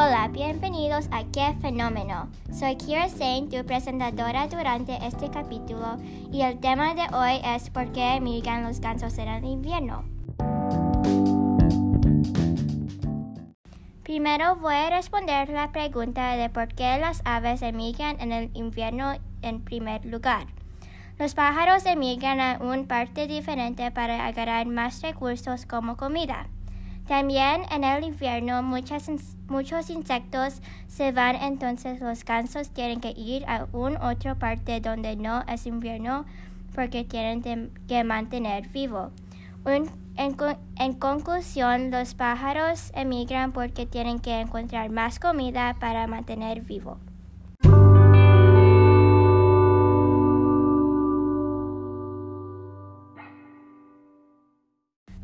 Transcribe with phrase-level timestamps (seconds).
[0.00, 2.28] Hola, bienvenidos a Qué Fenómeno.
[2.52, 5.96] Soy Kira Sain, tu presentadora durante este capítulo,
[6.30, 10.04] y el tema de hoy es por qué emigran los gansos en el invierno.
[14.04, 19.14] Primero voy a responder la pregunta de por qué las aves emigran en el invierno
[19.42, 20.46] en primer lugar.
[21.18, 26.46] Los pájaros emigran a una parte diferente para agarrar más recursos como comida.
[27.08, 29.08] También en el invierno muchos,
[29.88, 35.42] insectos se van, entonces los gansos tienen que ir a una otra parte donde no
[35.48, 36.26] es invierno
[36.74, 39.10] porque tienen que mantener vivo.
[39.64, 39.90] en,
[40.76, 46.98] en conclusión, los pájaros emigran porque tienen que encontrar más comida para mantener vivo.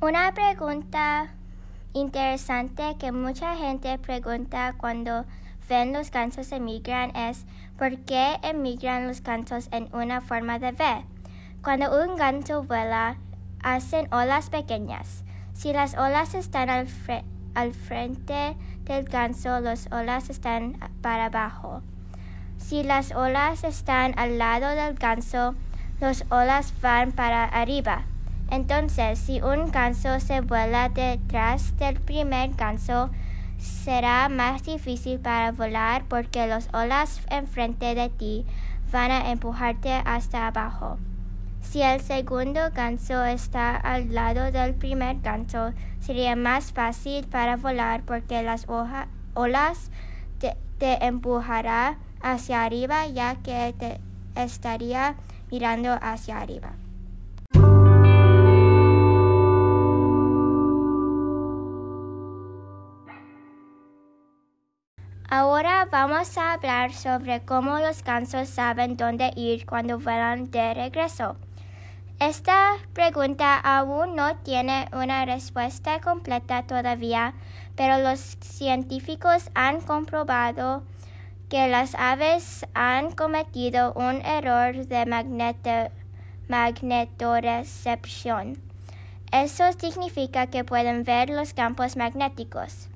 [0.00, 1.34] Una pregunta
[1.96, 5.24] interesante que mucha gente pregunta cuando
[5.66, 7.46] ven los gansos emigran es
[7.78, 11.04] ¿por qué emigran los gansos en una forma de V?
[11.62, 13.16] Cuando un ganso vuela,
[13.62, 15.24] hacen olas pequeñas.
[15.54, 16.86] Si las olas están al,
[17.54, 21.82] al frente del ganso, las olas están para abajo.
[22.58, 25.54] Si las olas están al lado del ganso,
[25.98, 28.04] las olas van para arriba.
[28.50, 33.10] Entonces, si un ganso se vuela detrás del primer ganso,
[33.58, 38.46] será más difícil para volar porque las olas enfrente de ti
[38.92, 40.98] van a empujarte hasta abajo.
[41.60, 48.02] Si el segundo ganso está al lado del primer ganso, sería más fácil para volar
[48.04, 48.66] porque las
[49.34, 49.90] olas
[50.38, 54.00] te, te empujará hacia arriba ya que te
[54.40, 55.16] estaría
[55.50, 56.72] mirando hacia arriba.
[65.92, 71.36] Vamos a hablar sobre cómo los gansos saben dónde ir cuando vuelan de regreso.
[72.18, 77.34] Esta pregunta aún no tiene una respuesta completa todavía,
[77.76, 80.82] pero los científicos han comprobado
[81.48, 85.92] que las aves han cometido un error de magneto
[86.48, 88.58] magnetorecepción.
[89.30, 92.88] Eso significa que pueden ver los campos magnéticos.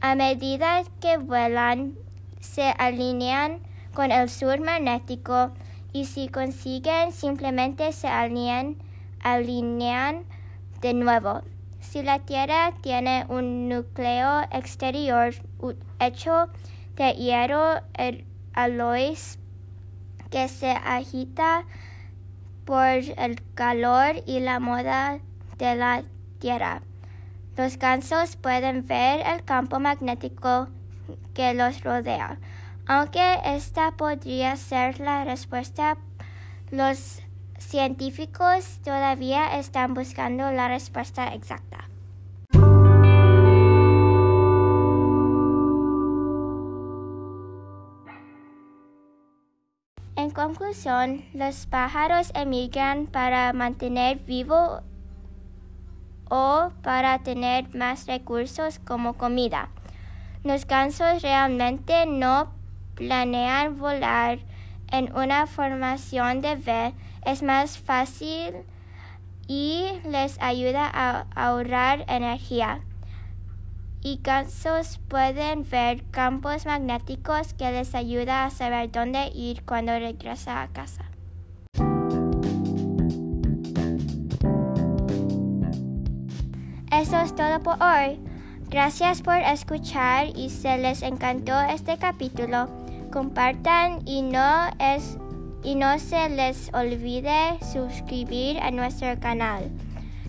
[0.00, 1.96] A medida que vuelan,
[2.40, 3.60] se alinean
[3.94, 5.52] con el sur magnético
[5.92, 8.76] y si consiguen simplemente se alinean,
[9.22, 10.24] alinean
[10.80, 11.42] de nuevo.
[11.80, 15.34] Si la Tierra tiene un núcleo exterior
[15.98, 16.48] hecho
[16.96, 19.38] de hierro er, alois
[20.30, 21.64] que se agita
[22.64, 25.18] por el calor y la moda
[25.58, 26.02] de la
[26.38, 26.82] Tierra.
[27.56, 30.68] Los gansos pueden ver el campo magnético
[31.34, 32.38] que los rodea.
[32.86, 35.96] Aunque esta podría ser la respuesta,
[36.70, 37.20] los
[37.58, 41.88] científicos todavía están buscando la respuesta exacta.
[50.16, 54.82] En conclusión, los pájaros emigran para mantener vivo
[56.28, 59.70] o para tener más recursos como comida.
[60.42, 62.52] Los gansos realmente no
[62.94, 64.38] planean volar
[64.90, 66.94] en una formación de V.
[67.26, 68.54] Es más fácil
[69.46, 72.80] y les ayuda a ahorrar energía.
[74.02, 80.62] Y gansos pueden ver campos magnéticos que les ayuda a saber dónde ir cuando regresa
[80.62, 81.04] a casa.
[86.90, 88.29] Eso es todo por hoy.
[88.70, 92.68] Gracias por escuchar y si les encantó este capítulo,
[93.10, 95.18] compartan y no, es,
[95.64, 99.72] y no se les olvide suscribir a nuestro canal.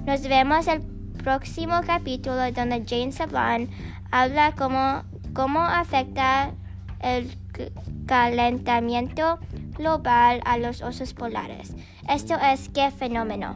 [0.07, 0.81] Nos vemos el
[1.23, 3.69] próximo capítulo donde Jane Saban
[4.09, 5.03] habla cómo,
[5.35, 6.49] cómo afecta
[6.99, 7.31] el
[8.07, 9.37] calentamiento
[9.77, 11.75] global a los osos polares.
[12.09, 13.55] Esto es qué fenómeno.